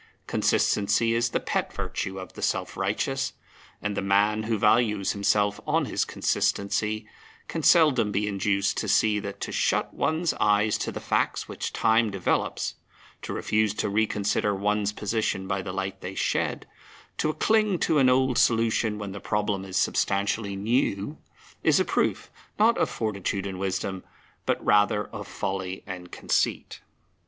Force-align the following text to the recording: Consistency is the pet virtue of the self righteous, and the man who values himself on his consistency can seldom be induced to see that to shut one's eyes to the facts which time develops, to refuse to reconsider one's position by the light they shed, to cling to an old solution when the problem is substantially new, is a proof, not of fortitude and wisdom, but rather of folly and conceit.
Consistency 0.25 1.13
is 1.13 1.29
the 1.29 1.39
pet 1.39 1.71
virtue 1.71 2.17
of 2.19 2.33
the 2.33 2.41
self 2.41 2.75
righteous, 2.75 3.33
and 3.83 3.95
the 3.95 4.01
man 4.01 4.41
who 4.41 4.57
values 4.57 5.11
himself 5.11 5.59
on 5.67 5.85
his 5.85 6.05
consistency 6.05 7.05
can 7.47 7.61
seldom 7.61 8.11
be 8.11 8.27
induced 8.27 8.77
to 8.77 8.87
see 8.87 9.19
that 9.19 9.39
to 9.41 9.51
shut 9.51 9.93
one's 9.93 10.33
eyes 10.39 10.79
to 10.79 10.91
the 10.91 10.99
facts 10.99 11.47
which 11.47 11.71
time 11.71 12.09
develops, 12.09 12.73
to 13.21 13.31
refuse 13.31 13.75
to 13.75 13.89
reconsider 13.89 14.55
one's 14.55 14.91
position 14.91 15.47
by 15.47 15.61
the 15.61 15.71
light 15.71 16.01
they 16.01 16.15
shed, 16.15 16.65
to 17.19 17.31
cling 17.33 17.77
to 17.77 17.99
an 17.99 18.09
old 18.09 18.39
solution 18.39 18.97
when 18.97 19.11
the 19.11 19.19
problem 19.19 19.63
is 19.63 19.77
substantially 19.77 20.55
new, 20.55 21.19
is 21.61 21.79
a 21.79 21.85
proof, 21.85 22.31
not 22.57 22.75
of 22.79 22.89
fortitude 22.89 23.45
and 23.45 23.59
wisdom, 23.59 24.03
but 24.47 24.65
rather 24.65 25.03
of 25.09 25.27
folly 25.27 25.83
and 25.85 26.11
conceit. 26.11 26.81